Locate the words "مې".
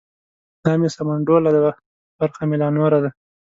0.79-0.89, 2.49-2.55